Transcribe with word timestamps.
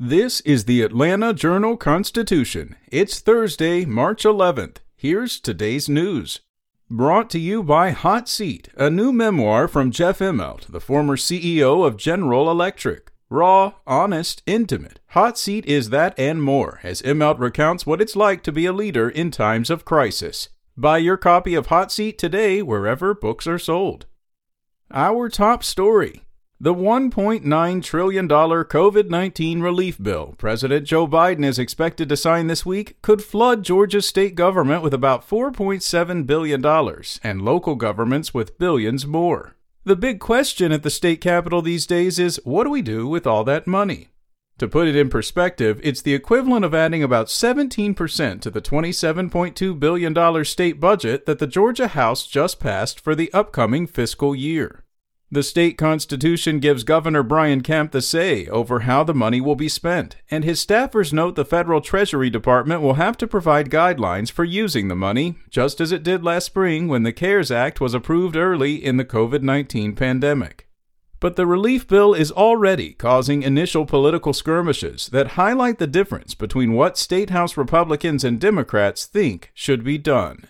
This 0.00 0.40
is 0.42 0.66
the 0.66 0.82
Atlanta 0.82 1.34
Journal 1.34 1.76
Constitution. 1.76 2.76
It's 2.86 3.18
Thursday, 3.18 3.84
March 3.84 4.22
11th. 4.22 4.76
Here's 4.94 5.40
today's 5.40 5.88
news. 5.88 6.38
Brought 6.88 7.28
to 7.30 7.40
you 7.40 7.64
by 7.64 7.90
Hot 7.90 8.28
Seat, 8.28 8.68
a 8.76 8.90
new 8.90 9.12
memoir 9.12 9.66
from 9.66 9.90
Jeff 9.90 10.20
Immelt, 10.20 10.68
the 10.68 10.80
former 10.80 11.16
CEO 11.16 11.84
of 11.84 11.96
General 11.96 12.48
Electric. 12.48 13.10
Raw, 13.28 13.72
honest, 13.88 14.40
intimate. 14.46 15.00
Hot 15.08 15.36
Seat 15.36 15.66
is 15.66 15.90
that 15.90 16.16
and 16.16 16.44
more, 16.44 16.78
as 16.84 17.02
Immelt 17.02 17.40
recounts 17.40 17.84
what 17.84 18.00
it's 18.00 18.14
like 18.14 18.44
to 18.44 18.52
be 18.52 18.66
a 18.66 18.72
leader 18.72 19.08
in 19.10 19.32
times 19.32 19.68
of 19.68 19.84
crisis. 19.84 20.48
Buy 20.76 20.98
your 20.98 21.16
copy 21.16 21.56
of 21.56 21.66
Hot 21.66 21.90
Seat 21.90 22.18
today 22.18 22.62
wherever 22.62 23.14
books 23.14 23.48
are 23.48 23.58
sold. 23.58 24.06
Our 24.92 25.28
top 25.28 25.64
story 25.64 26.22
the 26.60 26.74
$1.9 26.74 27.82
trillion 27.84 28.28
COVID 28.28 29.08
19 29.08 29.60
relief 29.60 30.02
bill 30.02 30.34
President 30.38 30.84
Joe 30.84 31.06
Biden 31.06 31.44
is 31.44 31.56
expected 31.56 32.08
to 32.08 32.16
sign 32.16 32.48
this 32.48 32.66
week 32.66 33.00
could 33.00 33.22
flood 33.22 33.62
Georgia's 33.62 34.06
state 34.06 34.34
government 34.34 34.82
with 34.82 34.92
about 34.92 35.28
$4.7 35.28 36.26
billion 36.26 36.64
and 37.22 37.42
local 37.42 37.76
governments 37.76 38.34
with 38.34 38.58
billions 38.58 39.06
more. 39.06 39.54
The 39.84 39.94
big 39.94 40.18
question 40.18 40.72
at 40.72 40.82
the 40.82 40.90
state 40.90 41.20
capitol 41.20 41.62
these 41.62 41.86
days 41.86 42.18
is 42.18 42.40
what 42.42 42.64
do 42.64 42.70
we 42.70 42.82
do 42.82 43.06
with 43.06 43.24
all 43.24 43.44
that 43.44 43.68
money? 43.68 44.08
To 44.58 44.66
put 44.66 44.88
it 44.88 44.96
in 44.96 45.08
perspective, 45.08 45.80
it's 45.84 46.02
the 46.02 46.14
equivalent 46.14 46.64
of 46.64 46.74
adding 46.74 47.04
about 47.04 47.28
17% 47.28 48.40
to 48.40 48.50
the 48.50 48.60
$27.2 48.60 49.78
billion 49.78 50.44
state 50.44 50.80
budget 50.80 51.26
that 51.26 51.38
the 51.38 51.46
Georgia 51.46 51.86
House 51.86 52.26
just 52.26 52.58
passed 52.58 52.98
for 52.98 53.14
the 53.14 53.32
upcoming 53.32 53.86
fiscal 53.86 54.34
year. 54.34 54.82
The 55.30 55.42
state 55.42 55.76
constitution 55.76 56.58
gives 56.58 56.84
Governor 56.84 57.22
Brian 57.22 57.60
Kemp 57.60 57.92
the 57.92 58.00
say 58.00 58.46
over 58.46 58.80
how 58.80 59.04
the 59.04 59.12
money 59.12 59.42
will 59.42 59.56
be 59.56 59.68
spent, 59.68 60.16
and 60.30 60.42
his 60.42 60.64
staffers 60.64 61.12
note 61.12 61.34
the 61.34 61.44
federal 61.44 61.82
Treasury 61.82 62.30
Department 62.30 62.80
will 62.80 62.94
have 62.94 63.18
to 63.18 63.26
provide 63.26 63.68
guidelines 63.68 64.30
for 64.30 64.44
using 64.44 64.88
the 64.88 64.96
money, 64.96 65.34
just 65.50 65.82
as 65.82 65.92
it 65.92 66.02
did 66.02 66.24
last 66.24 66.46
spring 66.46 66.88
when 66.88 67.02
the 67.02 67.12
CARES 67.12 67.50
Act 67.50 67.78
was 67.78 67.92
approved 67.92 68.36
early 68.36 68.82
in 68.82 68.96
the 68.96 69.04
COVID 69.04 69.42
19 69.42 69.94
pandemic. 69.94 70.66
But 71.20 71.36
the 71.36 71.46
relief 71.46 71.86
bill 71.86 72.14
is 72.14 72.32
already 72.32 72.94
causing 72.94 73.42
initial 73.42 73.84
political 73.84 74.32
skirmishes 74.32 75.08
that 75.08 75.32
highlight 75.32 75.78
the 75.78 75.86
difference 75.86 76.34
between 76.34 76.72
what 76.72 76.96
State 76.96 77.28
House 77.28 77.54
Republicans 77.58 78.24
and 78.24 78.40
Democrats 78.40 79.04
think 79.04 79.50
should 79.52 79.84
be 79.84 79.98
done. 79.98 80.48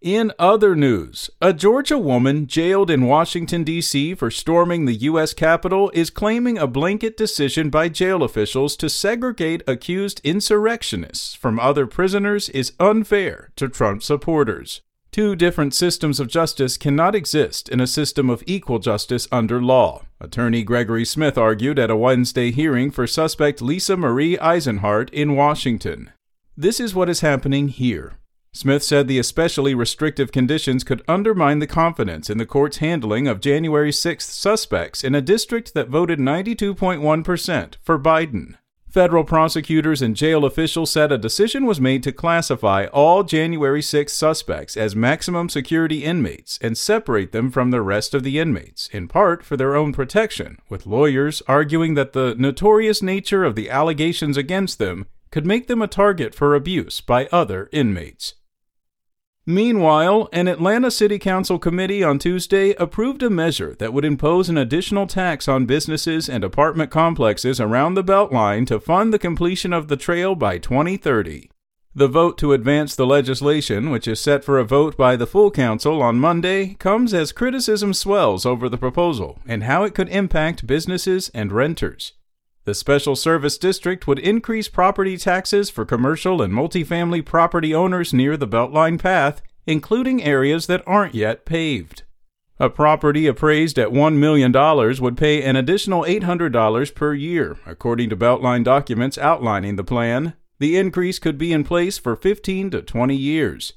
In 0.00 0.30
other 0.38 0.76
news, 0.76 1.28
a 1.40 1.52
Georgia 1.52 1.98
woman 1.98 2.46
jailed 2.46 2.88
in 2.88 3.06
Washington, 3.06 3.64
D.C. 3.64 4.14
for 4.14 4.30
storming 4.30 4.84
the 4.84 4.94
U.S. 4.94 5.34
Capitol 5.34 5.90
is 5.92 6.08
claiming 6.08 6.56
a 6.56 6.68
blanket 6.68 7.16
decision 7.16 7.68
by 7.68 7.88
jail 7.88 8.22
officials 8.22 8.76
to 8.76 8.88
segregate 8.88 9.64
accused 9.66 10.20
insurrectionists 10.22 11.34
from 11.34 11.58
other 11.58 11.84
prisoners 11.84 12.48
is 12.50 12.74
unfair 12.78 13.50
to 13.56 13.68
Trump 13.68 14.04
supporters. 14.04 14.82
Two 15.10 15.34
different 15.34 15.74
systems 15.74 16.20
of 16.20 16.28
justice 16.28 16.76
cannot 16.76 17.16
exist 17.16 17.68
in 17.68 17.80
a 17.80 17.86
system 17.88 18.30
of 18.30 18.44
equal 18.46 18.78
justice 18.78 19.26
under 19.32 19.60
law, 19.60 20.04
attorney 20.20 20.62
Gregory 20.62 21.04
Smith 21.04 21.36
argued 21.36 21.76
at 21.76 21.90
a 21.90 21.96
Wednesday 21.96 22.52
hearing 22.52 22.92
for 22.92 23.08
suspect 23.08 23.60
Lisa 23.60 23.96
Marie 23.96 24.36
Eisenhart 24.36 25.10
in 25.10 25.34
Washington. 25.34 26.12
This 26.56 26.78
is 26.78 26.94
what 26.94 27.08
is 27.08 27.18
happening 27.18 27.66
here. 27.66 28.18
Smith 28.58 28.82
said 28.82 29.06
the 29.06 29.20
especially 29.20 29.72
restrictive 29.72 30.32
conditions 30.32 30.82
could 30.82 31.04
undermine 31.06 31.60
the 31.60 31.66
confidence 31.68 32.28
in 32.28 32.38
the 32.38 32.44
court's 32.44 32.78
handling 32.78 33.28
of 33.28 33.38
January 33.38 33.92
6th 33.92 34.22
suspects 34.22 35.04
in 35.04 35.14
a 35.14 35.20
district 35.20 35.74
that 35.74 35.86
voted 35.86 36.18
92.1% 36.18 37.76
for 37.80 38.00
Biden. 38.00 38.56
Federal 38.90 39.22
prosecutors 39.22 40.02
and 40.02 40.16
jail 40.16 40.44
officials 40.44 40.90
said 40.90 41.12
a 41.12 41.18
decision 41.18 41.66
was 41.66 41.80
made 41.80 42.02
to 42.02 42.10
classify 42.10 42.86
all 42.86 43.22
January 43.22 43.80
6 43.80 44.12
suspects 44.12 44.76
as 44.76 44.96
maximum 44.96 45.48
security 45.48 46.02
inmates 46.02 46.58
and 46.60 46.76
separate 46.76 47.30
them 47.30 47.52
from 47.52 47.70
the 47.70 47.80
rest 47.80 48.12
of 48.12 48.24
the 48.24 48.40
inmates, 48.40 48.88
in 48.88 49.06
part 49.06 49.44
for 49.44 49.56
their 49.56 49.76
own 49.76 49.92
protection, 49.92 50.58
with 50.68 50.84
lawyers 50.84 51.44
arguing 51.46 51.94
that 51.94 52.12
the 52.12 52.34
notorious 52.36 53.02
nature 53.02 53.44
of 53.44 53.54
the 53.54 53.70
allegations 53.70 54.36
against 54.36 54.80
them 54.80 55.06
could 55.30 55.46
make 55.46 55.68
them 55.68 55.80
a 55.80 55.86
target 55.86 56.34
for 56.34 56.56
abuse 56.56 57.00
by 57.00 57.28
other 57.30 57.68
inmates. 57.70 58.34
Meanwhile, 59.50 60.28
an 60.30 60.46
Atlanta 60.46 60.90
City 60.90 61.18
Council 61.18 61.58
committee 61.58 62.04
on 62.04 62.18
Tuesday 62.18 62.74
approved 62.74 63.22
a 63.22 63.30
measure 63.30 63.74
that 63.78 63.94
would 63.94 64.04
impose 64.04 64.50
an 64.50 64.58
additional 64.58 65.06
tax 65.06 65.48
on 65.48 65.64
businesses 65.64 66.28
and 66.28 66.44
apartment 66.44 66.90
complexes 66.90 67.58
around 67.58 67.94
the 67.94 68.04
Beltline 68.04 68.66
to 68.66 68.78
fund 68.78 69.10
the 69.10 69.18
completion 69.18 69.72
of 69.72 69.88
the 69.88 69.96
trail 69.96 70.34
by 70.34 70.58
2030. 70.58 71.48
The 71.94 72.08
vote 72.08 72.36
to 72.36 72.52
advance 72.52 72.94
the 72.94 73.06
legislation, 73.06 73.88
which 73.88 74.06
is 74.06 74.20
set 74.20 74.44
for 74.44 74.58
a 74.58 74.64
vote 74.64 74.98
by 74.98 75.16
the 75.16 75.26
full 75.26 75.50
council 75.50 76.02
on 76.02 76.20
Monday, 76.20 76.74
comes 76.74 77.14
as 77.14 77.32
criticism 77.32 77.94
swells 77.94 78.44
over 78.44 78.68
the 78.68 78.76
proposal 78.76 79.38
and 79.46 79.64
how 79.64 79.82
it 79.82 79.94
could 79.94 80.10
impact 80.10 80.66
businesses 80.66 81.30
and 81.32 81.52
renters. 81.52 82.12
The 82.68 82.74
Special 82.74 83.16
Service 83.16 83.56
District 83.56 84.06
would 84.06 84.18
increase 84.18 84.68
property 84.68 85.16
taxes 85.16 85.70
for 85.70 85.86
commercial 85.86 86.42
and 86.42 86.52
multifamily 86.52 87.24
property 87.24 87.74
owners 87.74 88.12
near 88.12 88.36
the 88.36 88.46
Beltline 88.46 89.00
Path, 89.00 89.40
including 89.66 90.22
areas 90.22 90.66
that 90.66 90.82
aren't 90.86 91.14
yet 91.14 91.46
paved. 91.46 92.02
A 92.60 92.68
property 92.68 93.26
appraised 93.26 93.78
at 93.78 93.88
$1 93.88 94.16
million 94.16 94.52
would 95.00 95.16
pay 95.16 95.42
an 95.42 95.56
additional 95.56 96.02
$800 96.02 96.94
per 96.94 97.14
year, 97.14 97.56
according 97.64 98.10
to 98.10 98.16
Beltline 98.18 98.64
documents 98.64 99.16
outlining 99.16 99.76
the 99.76 99.82
plan. 99.82 100.34
The 100.58 100.76
increase 100.76 101.18
could 101.18 101.38
be 101.38 101.54
in 101.54 101.64
place 101.64 101.96
for 101.96 102.16
15 102.16 102.72
to 102.72 102.82
20 102.82 103.16
years. 103.16 103.72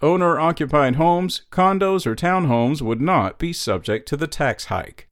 Owner 0.00 0.38
occupied 0.38 0.94
homes, 0.94 1.42
condos, 1.50 2.06
or 2.06 2.14
townhomes 2.14 2.80
would 2.80 3.00
not 3.00 3.40
be 3.40 3.52
subject 3.52 4.06
to 4.06 4.16
the 4.16 4.28
tax 4.28 4.66
hike. 4.66 5.08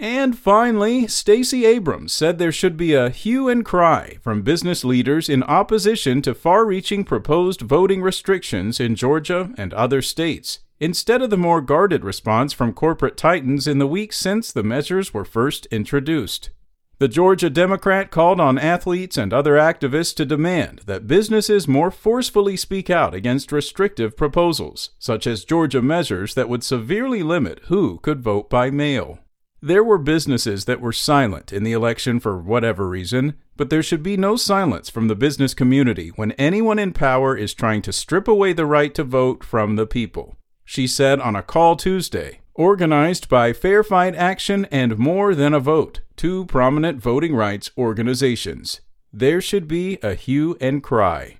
And 0.00 0.38
finally, 0.38 1.06
Stacey 1.08 1.66
Abrams 1.66 2.14
said 2.14 2.38
there 2.38 2.50
should 2.50 2.78
be 2.78 2.94
a 2.94 3.10
hue 3.10 3.50
and 3.50 3.62
cry 3.62 4.16
from 4.22 4.40
business 4.40 4.82
leaders 4.82 5.28
in 5.28 5.42
opposition 5.42 6.22
to 6.22 6.34
far 6.34 6.64
reaching 6.64 7.04
proposed 7.04 7.60
voting 7.60 8.00
restrictions 8.00 8.80
in 8.80 8.94
Georgia 8.94 9.52
and 9.58 9.74
other 9.74 10.00
states, 10.00 10.60
instead 10.78 11.20
of 11.20 11.28
the 11.28 11.36
more 11.36 11.60
guarded 11.60 12.02
response 12.02 12.54
from 12.54 12.72
corporate 12.72 13.18
titans 13.18 13.66
in 13.66 13.78
the 13.78 13.86
weeks 13.86 14.16
since 14.16 14.50
the 14.50 14.62
measures 14.62 15.12
were 15.12 15.26
first 15.26 15.66
introduced. 15.66 16.48
The 16.96 17.08
Georgia 17.08 17.50
Democrat 17.50 18.10
called 18.10 18.40
on 18.40 18.58
athletes 18.58 19.18
and 19.18 19.34
other 19.34 19.56
activists 19.56 20.16
to 20.16 20.24
demand 20.24 20.80
that 20.86 21.06
businesses 21.06 21.68
more 21.68 21.90
forcefully 21.90 22.56
speak 22.56 22.88
out 22.88 23.12
against 23.12 23.52
restrictive 23.52 24.16
proposals, 24.16 24.92
such 24.98 25.26
as 25.26 25.44
Georgia 25.44 25.82
measures 25.82 26.34
that 26.36 26.48
would 26.48 26.64
severely 26.64 27.22
limit 27.22 27.60
who 27.64 27.98
could 27.98 28.22
vote 28.22 28.48
by 28.48 28.70
mail. 28.70 29.18
There 29.62 29.84
were 29.84 29.98
businesses 29.98 30.64
that 30.64 30.80
were 30.80 30.92
silent 30.92 31.52
in 31.52 31.64
the 31.64 31.72
election 31.72 32.18
for 32.18 32.38
whatever 32.38 32.88
reason, 32.88 33.34
but 33.58 33.68
there 33.68 33.82
should 33.82 34.02
be 34.02 34.16
no 34.16 34.36
silence 34.36 34.88
from 34.88 35.08
the 35.08 35.14
business 35.14 35.52
community 35.52 36.08
when 36.16 36.32
anyone 36.32 36.78
in 36.78 36.94
power 36.94 37.36
is 37.36 37.52
trying 37.52 37.82
to 37.82 37.92
strip 37.92 38.26
away 38.26 38.54
the 38.54 38.64
right 38.64 38.94
to 38.94 39.04
vote 39.04 39.44
from 39.44 39.76
the 39.76 39.86
people. 39.86 40.36
She 40.64 40.86
said 40.86 41.20
on 41.20 41.36
a 41.36 41.42
call 41.42 41.76
Tuesday, 41.76 42.40
organized 42.54 43.28
by 43.28 43.52
Fair 43.52 43.84
Fight 43.84 44.14
Action 44.14 44.66
and 44.70 44.96
More 44.96 45.34
Than 45.34 45.52
a 45.52 45.60
Vote, 45.60 46.00
two 46.16 46.46
prominent 46.46 47.02
voting 47.02 47.34
rights 47.34 47.70
organizations. 47.76 48.80
There 49.12 49.42
should 49.42 49.68
be 49.68 49.98
a 50.02 50.14
hue 50.14 50.56
and 50.58 50.82
cry. 50.82 51.39